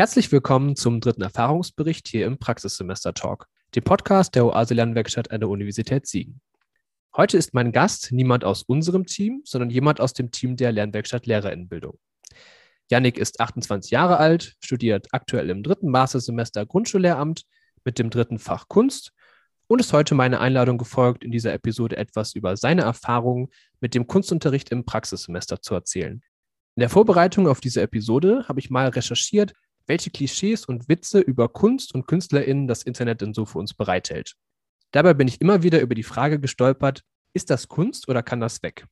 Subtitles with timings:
[0.00, 5.40] Herzlich willkommen zum dritten Erfahrungsbericht hier im Praxissemester Talk, dem Podcast der Oase Lernwerkstatt an
[5.40, 6.40] der Universität Siegen.
[7.14, 11.26] Heute ist mein Gast niemand aus unserem Team, sondern jemand aus dem Team der Lernwerkstatt
[11.26, 11.98] Lehrerinnenbildung.
[12.90, 17.42] Yannick ist 28 Jahre alt, studiert aktuell im dritten Mastersemester Grundschullehramt
[17.84, 19.12] mit dem dritten Fach Kunst
[19.66, 23.48] und ist heute meine Einladung gefolgt, in dieser Episode etwas über seine Erfahrungen
[23.80, 26.22] mit dem Kunstunterricht im Praxissemester zu erzählen.
[26.76, 29.52] In der Vorbereitung auf diese Episode habe ich mal recherchiert,
[29.86, 34.34] welche Klischees und Witze über Kunst und KünstlerInnen das Internet denn so für uns bereithält.
[34.92, 37.02] Dabei bin ich immer wieder über die Frage gestolpert,
[37.32, 38.86] ist das Kunst oder kann das weg?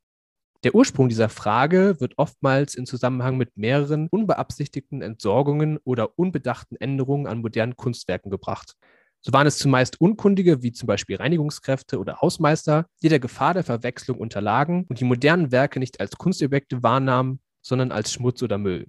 [0.65, 7.29] Der Ursprung dieser Frage wird oftmals in Zusammenhang mit mehreren unbeabsichtigten Entsorgungen oder unbedachten Änderungen
[7.29, 8.75] an modernen Kunstwerken gebracht.
[9.21, 13.65] So waren es zumeist Unkundige wie zum Beispiel Reinigungskräfte oder Hausmeister, die der Gefahr der
[13.65, 18.87] Verwechslung unterlagen und die modernen Werke nicht als Kunstobjekte wahrnahmen, sondern als Schmutz oder Müll.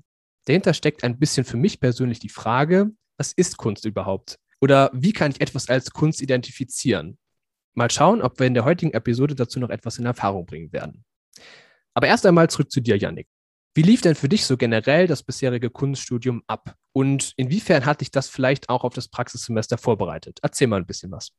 [0.50, 4.40] Dahinter steckt ein bisschen für mich persönlich die Frage, was ist Kunst überhaupt?
[4.60, 7.20] Oder wie kann ich etwas als Kunst identifizieren?
[7.76, 11.06] Mal schauen, ob wir in der heutigen Episode dazu noch etwas in Erfahrung bringen werden.
[11.94, 13.28] Aber erst einmal zurück zu dir, Yannick.
[13.76, 16.74] Wie lief denn für dich so generell das bisherige Kunststudium ab?
[16.94, 20.40] Und inwiefern hat dich das vielleicht auch auf das Praxissemester vorbereitet?
[20.42, 21.30] Erzähl mal ein bisschen was.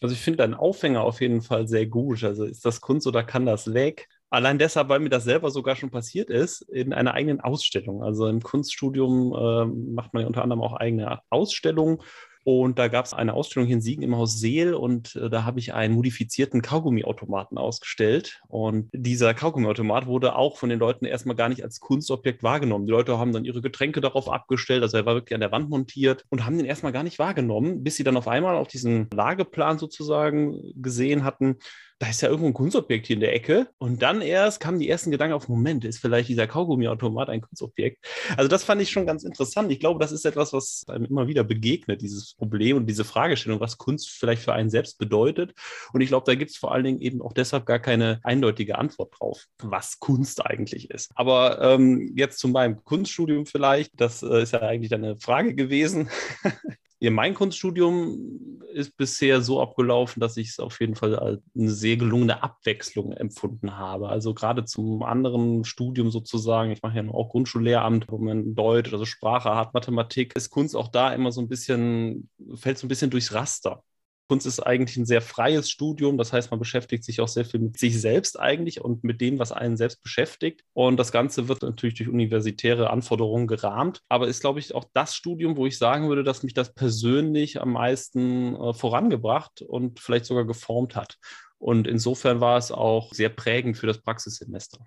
[0.00, 2.24] Also ich finde deinen Aufhänger auf jeden Fall sehr gut.
[2.24, 4.08] Also ist das Kunst oder kann das weg?
[4.34, 8.02] Allein deshalb, weil mir das selber sogar schon passiert ist, in einer eigenen Ausstellung.
[8.02, 11.98] Also im Kunststudium äh, macht man ja unter anderem auch eigene Ausstellungen.
[12.42, 15.44] Und da gab es eine Ausstellung hier in Siegen im Haus Seel und äh, da
[15.44, 18.42] habe ich einen modifizierten Kaugummiautomaten ausgestellt.
[18.48, 22.86] Und dieser Kaugummiautomat wurde auch von den Leuten erstmal gar nicht als Kunstobjekt wahrgenommen.
[22.86, 25.70] Die Leute haben dann ihre Getränke darauf abgestellt, also er war wirklich an der Wand
[25.70, 29.08] montiert und haben den erstmal gar nicht wahrgenommen, bis sie dann auf einmal auf diesen
[29.14, 31.56] Lageplan sozusagen gesehen hatten,
[31.98, 33.68] da ist ja irgendwo ein Kunstobjekt hier in der Ecke.
[33.78, 38.04] Und dann erst kamen die ersten Gedanken auf, Moment, ist vielleicht dieser Kaugummiautomat ein Kunstobjekt?
[38.36, 39.70] Also das fand ich schon ganz interessant.
[39.70, 43.60] Ich glaube, das ist etwas, was einem immer wieder begegnet, dieses Problem und diese Fragestellung,
[43.60, 45.54] was Kunst vielleicht für einen selbst bedeutet.
[45.92, 48.76] Und ich glaube, da gibt es vor allen Dingen eben auch deshalb gar keine eindeutige
[48.78, 51.10] Antwort drauf, was Kunst eigentlich ist.
[51.14, 56.10] Aber ähm, jetzt zu meinem Kunststudium vielleicht, das äh, ist ja eigentlich eine Frage gewesen.
[57.04, 61.68] Ja, mein Kunststudium ist bisher so abgelaufen, dass ich es auf jeden Fall als eine
[61.68, 64.08] sehr gelungene Abwechslung empfunden habe.
[64.08, 69.04] Also gerade zum anderen Studium sozusagen, ich mache ja auch Grundschullehramt, wo man Deutsch, also
[69.04, 73.10] Sprache hat, Mathematik, ist Kunst auch da immer so ein bisschen, fällt so ein bisschen
[73.10, 73.84] durchs Raster.
[74.28, 76.16] Kunst ist eigentlich ein sehr freies Studium.
[76.18, 79.38] Das heißt, man beschäftigt sich auch sehr viel mit sich selbst eigentlich und mit dem,
[79.38, 80.62] was einen selbst beschäftigt.
[80.72, 84.00] Und das Ganze wird natürlich durch universitäre Anforderungen gerahmt.
[84.08, 87.60] Aber ist, glaube ich, auch das Studium, wo ich sagen würde, dass mich das persönlich
[87.60, 91.18] am meisten äh, vorangebracht und vielleicht sogar geformt hat.
[91.58, 94.84] Und insofern war es auch sehr prägend für das Praxissemester.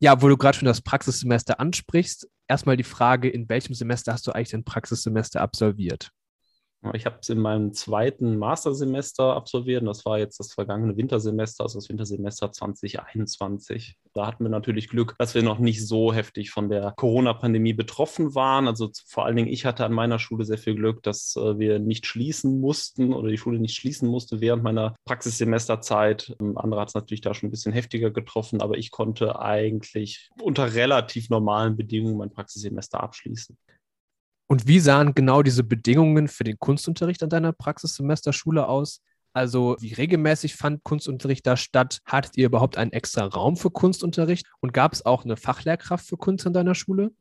[0.00, 4.26] Ja, wo du gerade schon das Praxissemester ansprichst, erstmal die Frage, in welchem Semester hast
[4.28, 6.12] du eigentlich dein Praxissemester absolviert?
[6.94, 11.64] Ich habe es in meinem zweiten Mastersemester absolviert und das war jetzt das vergangene Wintersemester,
[11.64, 13.96] also das Wintersemester 2021.
[14.14, 18.36] Da hatten wir natürlich Glück, dass wir noch nicht so heftig von der Corona-Pandemie betroffen
[18.36, 18.68] waren.
[18.68, 21.80] Also vor allen Dingen ich hatte an meiner Schule sehr viel Glück, dass äh, wir
[21.80, 26.36] nicht schließen mussten oder die Schule nicht schließen musste während meiner Praxissemesterzeit.
[26.40, 30.30] Ähm, andere hat es natürlich da schon ein bisschen heftiger getroffen, aber ich konnte eigentlich
[30.40, 33.56] unter relativ normalen Bedingungen mein Praxissemester abschließen.
[34.48, 39.02] Und wie sahen genau diese Bedingungen für den Kunstunterricht an deiner Praxissemesterschule aus?
[39.34, 42.00] Also wie regelmäßig fand Kunstunterricht da statt?
[42.06, 44.46] Hattet ihr überhaupt einen extra Raum für Kunstunterricht?
[44.60, 47.12] Und gab es auch eine Fachlehrkraft für Kunst an deiner Schule?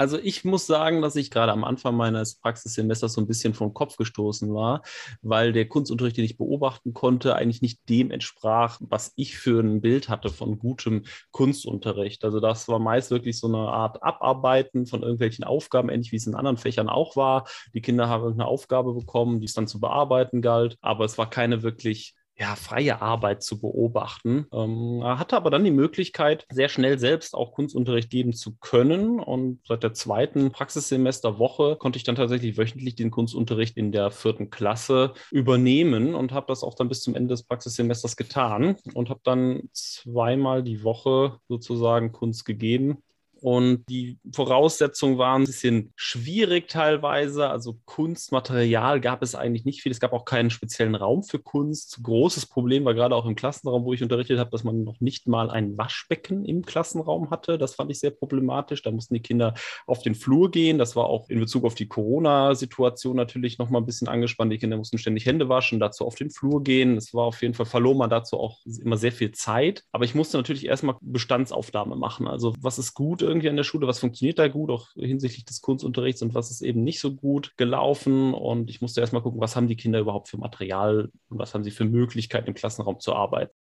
[0.00, 3.74] Also ich muss sagen, dass ich gerade am Anfang meines Praxissemesters so ein bisschen vom
[3.74, 4.80] Kopf gestoßen war,
[5.20, 9.82] weil der Kunstunterricht, den ich beobachten konnte, eigentlich nicht dem entsprach, was ich für ein
[9.82, 11.02] Bild hatte von gutem
[11.32, 12.24] Kunstunterricht.
[12.24, 16.26] Also das war meist wirklich so eine Art Abarbeiten von irgendwelchen Aufgaben, ähnlich wie es
[16.26, 17.46] in anderen Fächern auch war.
[17.74, 21.28] Die Kinder haben irgendeine Aufgabe bekommen, die es dann zu bearbeiten galt, aber es war
[21.28, 24.46] keine wirklich ja, freie Arbeit zu beobachten.
[24.50, 29.20] Ähm, hatte aber dann die Möglichkeit, sehr schnell selbst auch Kunstunterricht geben zu können.
[29.20, 34.48] Und seit der zweiten Praxissemesterwoche konnte ich dann tatsächlich wöchentlich den Kunstunterricht in der vierten
[34.48, 39.20] Klasse übernehmen und habe das auch dann bis zum Ende des Praxissemesters getan und habe
[39.22, 43.02] dann zweimal die Woche sozusagen Kunst gegeben
[43.40, 47.48] Und die Voraussetzungen waren ein bisschen schwierig teilweise.
[47.48, 49.92] Also Kunstmaterial gab es eigentlich nicht viel.
[49.92, 52.00] Es gab auch keinen speziellen Raum für Kunst.
[52.02, 55.26] Großes Problem war gerade auch im Klassenraum, wo ich unterrichtet habe, dass man noch nicht
[55.26, 57.58] mal ein Waschbecken im Klassenraum hatte.
[57.58, 58.82] Das fand ich sehr problematisch.
[58.82, 59.54] Da mussten die Kinder
[59.86, 60.78] auf den Flur gehen.
[60.78, 64.52] Das war auch in Bezug auf die Corona-Situation natürlich noch mal ein bisschen angespannt.
[64.52, 66.96] Die Kinder mussten ständig Hände waschen, dazu auf den Flur gehen.
[66.96, 69.84] Es war auf jeden Fall verlor man dazu auch immer sehr viel Zeit.
[69.92, 72.26] Aber ich musste natürlich erstmal Bestandsaufnahme machen.
[72.26, 75.62] Also was ist gut irgendwie an der Schule, was funktioniert da gut, auch hinsichtlich des
[75.62, 78.34] Kunstunterrichts und was ist eben nicht so gut gelaufen.
[78.34, 81.64] Und ich musste erstmal gucken, was haben die Kinder überhaupt für Material und was haben
[81.64, 83.54] sie für Möglichkeiten im Klassenraum zu arbeiten.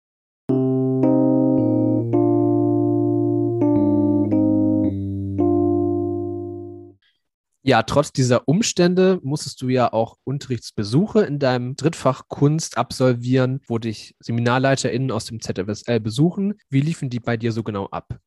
[7.69, 13.77] Ja, trotz dieser Umstände musstest du ja auch Unterrichtsbesuche in deinem Drittfach Kunst absolvieren, wo
[13.77, 16.55] dich SeminarleiterInnen aus dem ZFSL besuchen.
[16.71, 18.19] Wie liefen die bei dir so genau ab?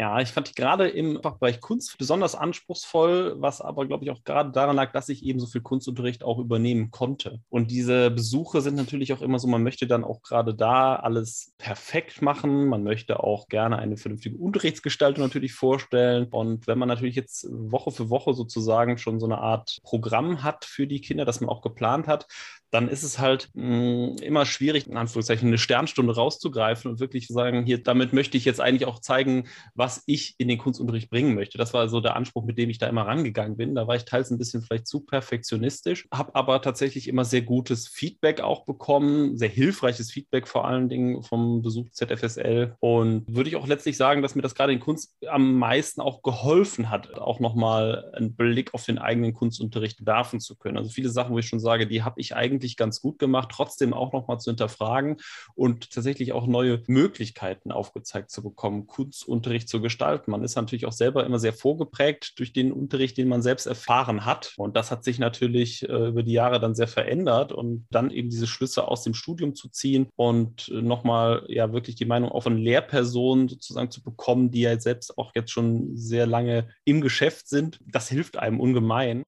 [0.00, 4.24] Ja, ich fand die gerade im Fachbereich Kunst besonders anspruchsvoll, was aber, glaube ich, auch
[4.24, 7.42] gerade daran lag, dass ich eben so viel Kunstunterricht auch übernehmen konnte.
[7.50, 11.52] Und diese Besuche sind natürlich auch immer so, man möchte dann auch gerade da alles
[11.58, 12.68] perfekt machen.
[12.68, 16.28] Man möchte auch gerne eine vernünftige Unterrichtsgestaltung natürlich vorstellen.
[16.30, 20.64] Und wenn man natürlich jetzt Woche für Woche sozusagen schon so eine Art Programm hat
[20.64, 22.26] für die Kinder, das man auch geplant hat,
[22.70, 27.26] dann ist es halt mh, mm, immer schwierig, in Anführungszeichen eine Sternstunde rauszugreifen und wirklich
[27.26, 31.10] zu sagen, hier, damit möchte ich jetzt eigentlich auch zeigen, was ich in den Kunstunterricht
[31.10, 31.58] bringen möchte.
[31.58, 33.74] Das war so der Anspruch, mit dem ich da immer rangegangen bin.
[33.74, 37.88] Da war ich teils ein bisschen vielleicht zu perfektionistisch, habe aber tatsächlich immer sehr gutes
[37.88, 42.76] Feedback auch bekommen, sehr hilfreiches Feedback vor allen Dingen vom Besuch ZFSL.
[42.80, 46.22] Und würde ich auch letztlich sagen, dass mir das gerade in Kunst am meisten auch
[46.22, 50.76] geholfen hat, auch nochmal einen Blick auf den eigenen Kunstunterricht werfen zu können.
[50.76, 53.48] Also viele Sachen, wo ich schon sage, die habe ich eigentlich eigentlich ganz gut gemacht,
[53.50, 55.16] trotzdem auch nochmal zu hinterfragen
[55.54, 60.30] und tatsächlich auch neue Möglichkeiten aufgezeigt zu bekommen, Kunstunterricht zu gestalten.
[60.30, 64.26] Man ist natürlich auch selber immer sehr vorgeprägt durch den Unterricht, den man selbst erfahren
[64.26, 64.52] hat.
[64.58, 68.28] Und das hat sich natürlich äh, über die Jahre dann sehr verändert und dann eben
[68.28, 72.42] diese Schlüsse aus dem Studium zu ziehen und äh, nochmal ja wirklich die Meinung auch
[72.42, 77.48] von Lehrpersonen sozusagen zu bekommen, die ja selbst auch jetzt schon sehr lange im Geschäft
[77.48, 77.78] sind.
[77.86, 79.22] Das hilft einem ungemein.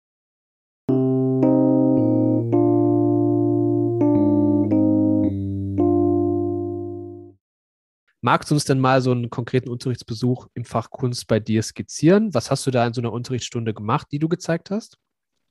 [8.24, 12.32] Magst du uns denn mal so einen konkreten Unterrichtsbesuch im Fach Kunst bei dir skizzieren?
[12.34, 14.96] Was hast du da in so einer Unterrichtsstunde gemacht, die du gezeigt hast?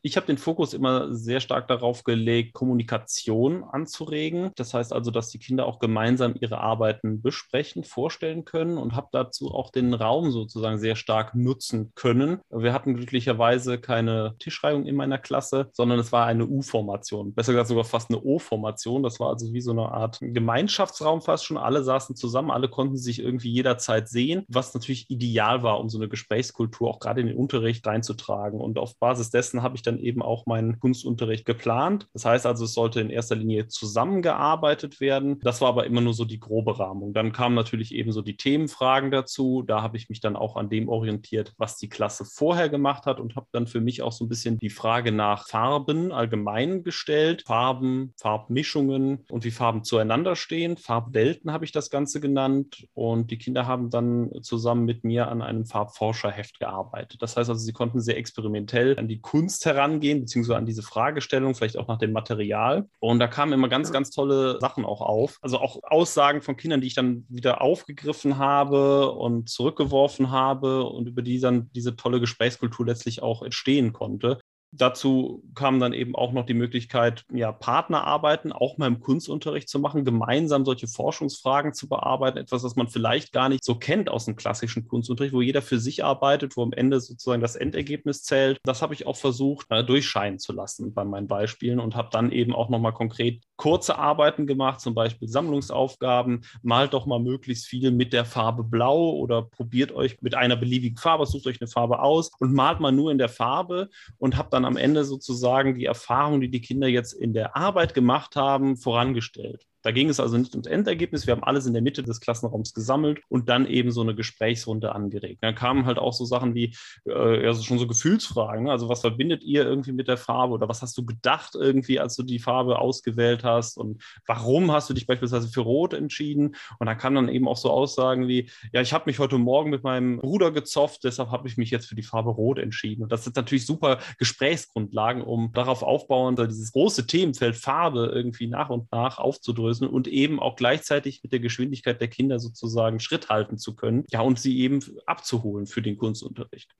[0.03, 4.51] Ich habe den Fokus immer sehr stark darauf gelegt, Kommunikation anzuregen.
[4.56, 9.09] Das heißt also, dass die Kinder auch gemeinsam ihre Arbeiten besprechen, vorstellen können und habe
[9.12, 12.39] dazu auch den Raum sozusagen sehr stark nutzen können.
[12.50, 17.36] Wir hatten glücklicherweise keine Tischreihung in meiner Klasse, sondern es war eine U-Formation.
[17.36, 19.03] Besser gesagt sogar fast eine O-Formation.
[19.03, 21.57] Das war also wie so eine Art Gemeinschaftsraum fast schon.
[21.57, 26.00] Alle saßen zusammen, alle konnten sich irgendwie jederzeit sehen, was natürlich ideal war, um so
[26.00, 28.59] eine Gesprächskultur auch gerade in den Unterricht reinzutragen.
[28.59, 32.08] Und auf Basis dessen habe ich dann dann eben auch meinen Kunstunterricht geplant.
[32.14, 35.40] Das heißt also, es sollte in erster Linie zusammengearbeitet werden.
[35.42, 37.14] Das war aber immer nur so die grobe Rahmung.
[37.14, 39.64] Dann kamen natürlich eben so die Themenfragen dazu.
[39.64, 43.20] Da habe ich mich dann auch an dem orientiert, was die Klasse vorher gemacht hat
[43.20, 47.44] und habe dann für mich auch so ein bisschen die Frage nach Farben allgemein gestellt.
[47.46, 50.78] Farben, Farbmischungen und wie Farben zueinander stehen.
[50.78, 52.88] Farbwelten habe ich das Ganze genannt.
[52.94, 57.22] Und die Kinder haben dann zusammen mit mir an einem Farbforscherheft gearbeitet.
[57.22, 60.83] Das heißt also, sie konnten sehr experimentell an die Kunst heran herangehen, beziehungsweise an diese
[60.83, 62.88] Fragestellung, vielleicht auch nach dem Material.
[63.00, 65.38] Und da kamen immer ganz, ganz tolle Sachen auch auf.
[65.42, 71.07] Also auch Aussagen von Kindern, die ich dann wieder aufgegriffen habe und zurückgeworfen habe und
[71.07, 74.39] über die dann diese tolle Gesprächskultur letztlich auch entstehen konnte.
[74.74, 79.80] Dazu kam dann eben auch noch die Möglichkeit, ja, Partnerarbeiten auch mal im Kunstunterricht zu
[79.80, 84.25] machen, gemeinsam solche Forschungsfragen zu bearbeiten, etwas, was man vielleicht gar nicht so kennt aus
[84.25, 88.60] dem klassischen Kunstunterricht, wo jeder für sich arbeitet, wo am Ende sozusagen das Endergebnis zählt.
[88.63, 92.32] Das habe ich auch versucht, äh, durchscheinen zu lassen bei meinen Beispielen und habe dann
[92.32, 96.46] eben auch nochmal konkret kurze Arbeiten gemacht, zum Beispiel Sammlungsaufgaben.
[96.63, 100.98] Malt doch mal möglichst viel mit der Farbe Blau oder probiert euch mit einer beliebigen
[100.98, 104.54] Farbe, sucht euch eine Farbe aus und malt mal nur in der Farbe und habt
[104.54, 108.36] dann dann am Ende sozusagen die Erfahrung, die die Kinder jetzt in der Arbeit gemacht
[108.36, 109.68] haben, vorangestellt.
[109.82, 111.26] Da ging es also nicht ums Endergebnis.
[111.26, 114.94] Wir haben alles in der Mitte des Klassenraums gesammelt und dann eben so eine Gesprächsrunde
[114.94, 115.40] angeregt.
[115.42, 118.66] Dann kamen halt auch so Sachen wie, äh, also schon so Gefühlsfragen.
[118.66, 118.72] Ne?
[118.72, 122.16] Also was verbindet ihr irgendwie mit der Farbe oder was hast du gedacht irgendwie, als
[122.16, 126.56] du die Farbe ausgewählt hast und warum hast du dich beispielsweise für Rot entschieden?
[126.80, 129.70] Und da kamen dann eben auch so Aussagen wie, ja, ich habe mich heute Morgen
[129.70, 133.04] mit meinem Bruder gezofft, deshalb habe ich mich jetzt für die Farbe Rot entschieden.
[133.04, 138.70] Und das sind natürlich super Gesprächsgrundlagen, um darauf aufbauend dieses große Themenfeld Farbe irgendwie nach
[138.70, 143.30] und nach aufzudrücken aufzudröseln und eben auch gleichzeitig mit der Geschwindigkeit der Kinder sozusagen Schritt
[143.30, 144.06] halten zu können.
[144.10, 146.72] Ja, und sie eben abzuholen für den Kunstunterricht.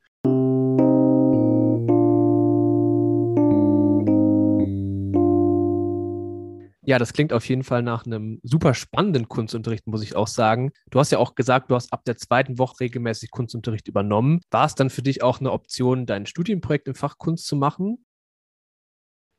[6.84, 10.72] Ja, das klingt auf jeden Fall nach einem super spannenden Kunstunterricht, muss ich auch sagen.
[10.90, 14.42] Du hast ja auch gesagt, du hast ab der zweiten Woche regelmäßig Kunstunterricht übernommen.
[14.50, 18.04] War es dann für dich auch eine Option, dein Studienprojekt im Fach Kunst zu machen?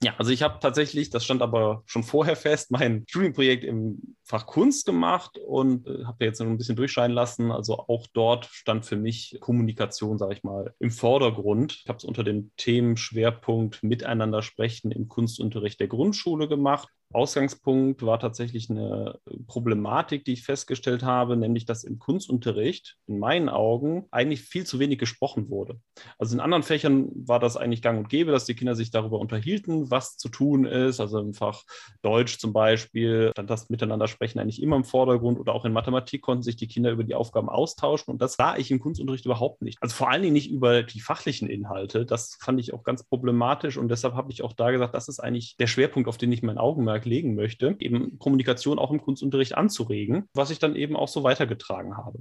[0.03, 4.47] Ja, also ich habe tatsächlich, das stand aber schon vorher fest, mein Studienprojekt im Fach
[4.47, 7.53] Kunst gemacht und äh, habe jetzt noch ein bisschen durchscheinen lassen.
[7.53, 11.83] Also auch dort stand für mich Kommunikation, sage ich mal, im Vordergrund.
[11.85, 18.19] Ich habe es unter dem Themenschwerpunkt Miteinander sprechen im Kunstunterricht der Grundschule gemacht Ausgangspunkt war
[18.19, 24.43] tatsächlich eine Problematik, die ich festgestellt habe, nämlich dass im Kunstunterricht in meinen Augen eigentlich
[24.43, 25.81] viel zu wenig gesprochen wurde.
[26.19, 29.19] Also in anderen Fächern war das eigentlich gang und gäbe, dass die Kinder sich darüber
[29.19, 31.01] unterhielten, was zu tun ist.
[31.01, 31.65] Also im Fach
[32.03, 36.23] Deutsch zum Beispiel stand das Miteinander sprechen eigentlich immer im Vordergrund oder auch in Mathematik
[36.23, 39.63] konnten sich die Kinder über die Aufgaben austauschen und das sah ich im Kunstunterricht überhaupt
[39.63, 39.79] nicht.
[39.81, 42.07] Also vor allen Dingen nicht über die fachlichen Inhalte.
[42.07, 45.21] Das fand ich auch ganz problematisch und deshalb habe ich auch da gesagt, das ist
[45.21, 49.01] eigentlich der Schwerpunkt, auf den ich mein Augenmerk Augenmerk legen möchte, eben Kommunikation auch im
[49.01, 52.19] Kunstunterricht anzuregen, was ich dann eben auch so weitergetragen habe.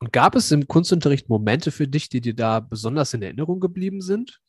[0.00, 4.00] Und gab es im Kunstunterricht Momente für dich, die dir da besonders in Erinnerung geblieben
[4.00, 4.40] sind?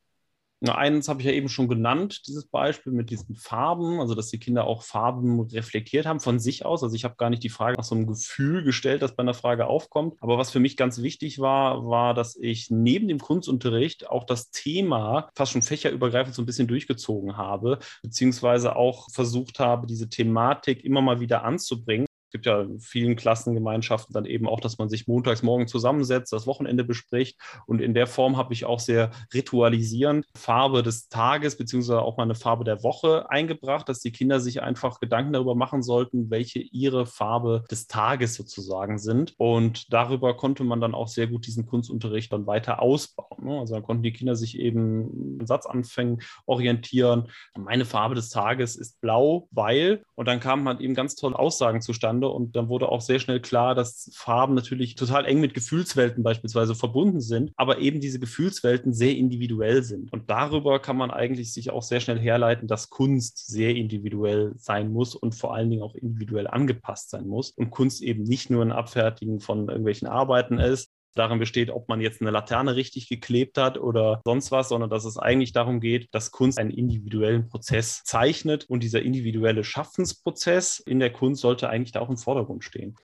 [0.65, 4.29] Na, eins habe ich ja eben schon genannt, dieses Beispiel mit diesen Farben, also dass
[4.29, 6.83] die Kinder auch Farben reflektiert haben von sich aus.
[6.83, 9.33] Also ich habe gar nicht die Frage nach so einem Gefühl gestellt, das bei einer
[9.33, 10.15] Frage aufkommt.
[10.21, 14.51] Aber was für mich ganz wichtig war, war, dass ich neben dem Kunstunterricht auch das
[14.51, 20.85] Thema fast schon fächerübergreifend so ein bisschen durchgezogen habe, beziehungsweise auch versucht habe, diese Thematik
[20.85, 25.07] immer mal wieder anzubringen gibt ja in vielen Klassengemeinschaften dann eben auch, dass man sich
[25.07, 27.39] montags morgen zusammensetzt, das Wochenende bespricht.
[27.67, 32.23] Und in der Form habe ich auch sehr ritualisierend Farbe des Tages beziehungsweise auch mal
[32.23, 36.59] eine Farbe der Woche eingebracht, dass die Kinder sich einfach Gedanken darüber machen sollten, welche
[36.59, 39.35] ihre Farbe des Tages sozusagen sind.
[39.37, 43.45] Und darüber konnte man dann auch sehr gut diesen Kunstunterricht dann weiter ausbauen.
[43.45, 43.59] Ne?
[43.59, 47.29] Also dann konnten die Kinder sich eben Satzanfängen orientieren.
[47.55, 51.81] Meine Farbe des Tages ist blau, weil, und dann kamen halt eben ganz tolle Aussagen
[51.81, 55.53] zustande miteinander und dann wurde auch sehr schnell klar, dass Farben natürlich total eng mit
[55.53, 60.11] Gefühlswelten beispielsweise verbunden sind, aber eben diese Gefühlswelten sehr individuell sind.
[60.11, 64.91] Und darüber kann man eigentlich sich auch sehr schnell herleiten, dass Kunst sehr individuell sein
[64.91, 68.63] muss und vor allen Dingen auch individuell angepasst sein muss und Kunst eben nicht nur
[68.63, 73.57] ein Abfertigen von irgendwelchen Arbeiten ist, darin besteht, ob man jetzt eine Laterne richtig geklebt
[73.57, 78.03] hat oder sonst was, sondern dass es eigentlich darum geht, dass Kunst einen individuellen Prozess
[78.03, 82.95] zeichnet und dieser individuelle Schaffensprozess in der Kunst sollte eigentlich da auch im Vordergrund stehen.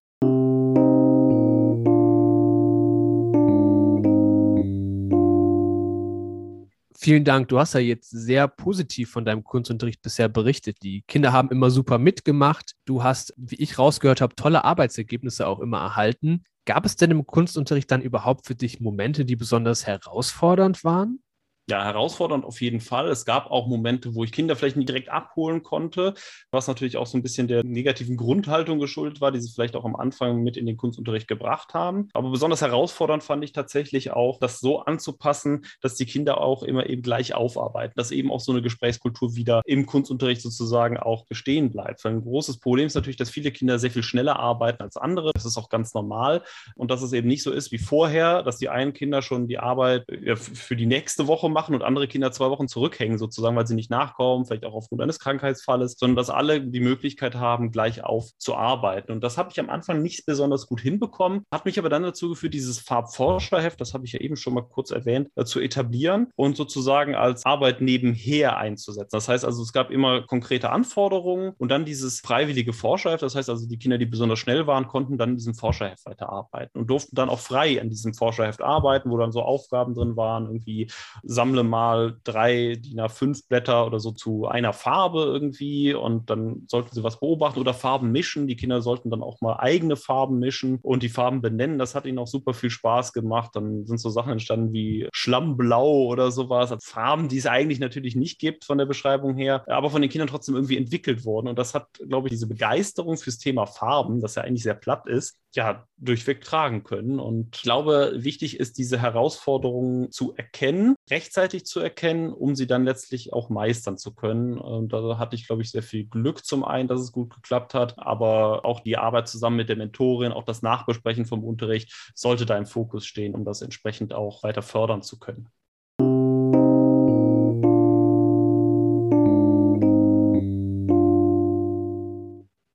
[7.10, 7.48] Vielen Dank.
[7.48, 10.78] Du hast ja jetzt sehr positiv von deinem Kunstunterricht bisher berichtet.
[10.84, 12.76] Die Kinder haben immer super mitgemacht.
[12.86, 16.44] Du hast, wie ich rausgehört habe, tolle Arbeitsergebnisse auch immer erhalten.
[16.66, 21.24] Gab es denn im Kunstunterricht dann überhaupt für dich Momente, die besonders herausfordernd waren?
[21.70, 23.08] Ja, herausfordernd auf jeden Fall.
[23.10, 26.16] Es gab auch Momente, wo ich Kinder vielleicht nicht direkt abholen konnte,
[26.52, 29.86] was natürlich auch so ein bisschen der negativen Grundhaltung geschuldet war, die sie vielleicht auch
[29.86, 32.10] am Anfang mit in den Kunstunterricht gebracht haben.
[32.14, 36.90] Aber besonders herausfordernd fand ich tatsächlich auch, das so anzupassen, dass die Kinder auch immer
[36.90, 41.72] eben gleich aufarbeiten, dass eben auch so eine Gesprächskultur wieder im Kunstunterricht sozusagen auch bestehen
[41.72, 42.04] bleibt.
[42.04, 45.32] Weil ein großes Problem ist natürlich, dass viele Kinder sehr viel schneller arbeiten als andere.
[45.34, 46.42] Das ist auch ganz normal.
[46.76, 49.60] Und dass es eben nicht so ist wie vorher, dass die einen Kinder schon die
[49.60, 53.68] Arbeit für die nächste Woche machen machen und andere Kinder zwei Wochen zurückhängen, sozusagen, weil
[53.68, 58.02] sie nicht nachkommen, vielleicht auch aufgrund eines Krankheitsfalles, sondern dass alle die Möglichkeit haben, gleich
[58.02, 59.14] aufzuarbeiten.
[59.14, 62.30] Und das habe ich am Anfang nicht besonders gut hinbekommen, hat mich aber dann dazu
[62.30, 66.28] geführt, dieses Farbforscherheft, das habe ich ja eben schon mal kurz erwähnt, äh, zu etablieren
[66.38, 69.10] und sozusagen als Arbeit nebenher einzusetzen.
[69.12, 73.24] Das heißt also, es gab immer konkrete Anforderungen und dann dieses freiwillige Forscherheft.
[73.24, 76.80] Das heißt also, die Kinder, die besonders schnell waren, konnten dann in diesem Forscherheft weiterarbeiten
[76.80, 80.46] und durften dann auch frei an diesem Forscherheft arbeiten, wo dann so Aufgaben drin waren,
[80.46, 80.90] irgendwie
[81.24, 86.64] sammeln sammle mal drei DIN A5 Blätter oder so zu einer Farbe irgendwie und dann
[86.68, 88.48] sollten sie was beobachten oder Farben mischen.
[88.48, 91.80] Die Kinder sollten dann auch mal eigene Farben mischen und die Farben benennen.
[91.80, 93.52] Das hat ihnen auch super viel Spaß gemacht.
[93.56, 96.72] Dann sind so Sachen entstanden wie Schlammblau oder sowas.
[96.72, 100.12] Also Farben, die es eigentlich natürlich nicht gibt von der Beschreibung her, aber von den
[100.12, 101.48] Kindern trotzdem irgendwie entwickelt worden.
[101.48, 105.08] Und das hat, glaube ich, diese Begeisterung fürs Thema Farben, das ja eigentlich sehr platt
[105.08, 107.20] ist, ja, durchweg tragen können.
[107.20, 112.86] Und ich glaube, wichtig ist, diese Herausforderungen zu erkennen, rechtzeitig zu erkennen, um sie dann
[112.86, 114.58] letztlich auch meistern zu können.
[114.58, 117.74] Und da hatte ich, glaube ich, sehr viel Glück zum einen, dass es gut geklappt
[117.74, 122.46] hat, aber auch die Arbeit zusammen mit der Mentorin, auch das Nachbesprechen vom Unterricht sollte
[122.46, 125.50] da im Fokus stehen, um das entsprechend auch weiter fördern zu können.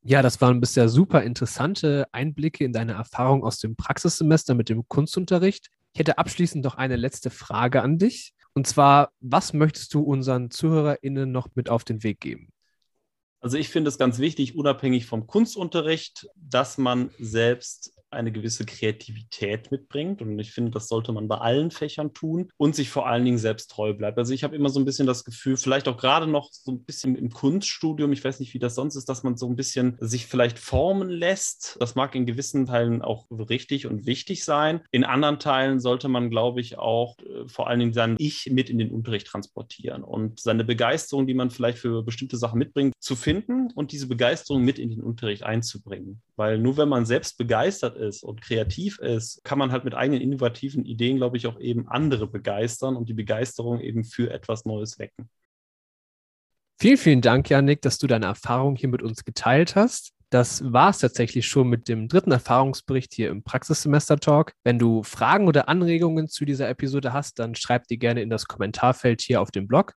[0.06, 4.86] Ja, das waren bisher super interessante Einblicke in deine Erfahrung aus dem Praxissemester mit dem
[4.86, 5.70] Kunstunterricht.
[5.94, 8.34] Ich hätte abschließend noch eine letzte Frage an dich.
[8.52, 12.50] Und zwar, was möchtest du unseren ZuhörerInnen noch mit auf den Weg geben?
[13.40, 19.70] Also ich finde es ganz wichtig, unabhängig vom Kunstunterricht, dass man selbst eine gewisse Kreativität
[19.70, 20.22] mitbringt.
[20.22, 23.38] Und ich finde, das sollte man bei allen Fächern tun und sich vor allen Dingen
[23.38, 24.18] selbst treu bleibt.
[24.18, 26.84] Also ich habe immer so ein bisschen das Gefühl, vielleicht auch gerade noch so ein
[26.84, 29.96] bisschen im Kunststudium, ich weiß nicht, wie das sonst ist, dass man so ein bisschen
[30.00, 31.76] sich vielleicht formen lässt.
[31.80, 34.80] Das mag in gewissen Teilen auch richtig und wichtig sein.
[34.90, 38.70] In anderen Teilen sollte man, glaube ich, auch äh, vor allen Dingen sein Ich mit
[38.70, 43.16] in den Unterricht transportieren und seine Begeisterung, die man vielleicht für bestimmte Sachen mitbringt, zu
[43.16, 46.22] finden und diese Begeisterung mit in den Unterricht einzubringen.
[46.36, 50.20] Weil nur wenn man selbst begeistert ist und kreativ ist, kann man halt mit eigenen
[50.20, 54.98] innovativen Ideen, glaube ich, auch eben andere begeistern und die Begeisterung eben für etwas Neues
[54.98, 55.30] wecken.
[56.80, 60.12] Vielen, vielen Dank, Janik, dass du deine Erfahrung hier mit uns geteilt hast.
[60.30, 64.52] Das war es tatsächlich schon mit dem dritten Erfahrungsbericht hier im Praxissemester-Talk.
[64.64, 68.46] Wenn du Fragen oder Anregungen zu dieser Episode hast, dann schreib die gerne in das
[68.46, 69.94] Kommentarfeld hier auf dem Blog.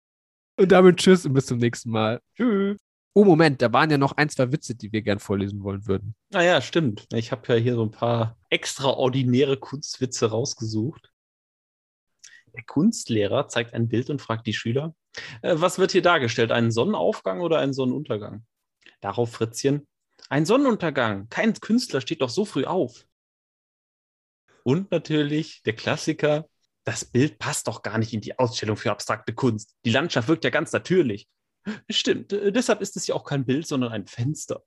[0.58, 2.20] Und damit tschüss und bis zum nächsten Mal.
[2.36, 2.85] Tschüss.
[3.16, 6.14] Oh, Moment, da waren ja noch ein, zwei Witze, die wir gern vorlesen wollen würden.
[6.28, 7.06] Naja, ah stimmt.
[7.14, 11.10] Ich habe ja hier so ein paar extraordinäre Kunstwitze rausgesucht.
[12.54, 14.94] Der Kunstlehrer zeigt ein Bild und fragt die Schüler,
[15.40, 18.44] äh, was wird hier dargestellt, einen Sonnenaufgang oder einen Sonnenuntergang?
[19.00, 19.86] Darauf Fritzchen,
[20.28, 21.30] ein Sonnenuntergang.
[21.30, 23.06] Kein Künstler steht doch so früh auf.
[24.62, 26.50] Und natürlich der Klassiker,
[26.84, 29.74] das Bild passt doch gar nicht in die Ausstellung für abstrakte Kunst.
[29.86, 31.26] Die Landschaft wirkt ja ganz natürlich.
[31.90, 34.62] Stimmt, äh, deshalb ist es ja auch kein Bild, sondern ein Fenster.